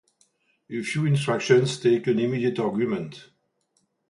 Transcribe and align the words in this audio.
A 0.71 0.81
few 0.81 1.05
instructions 1.05 1.79
take 1.79 2.07
an 2.07 2.17
immediate 2.17 2.57
argument. 2.57 3.29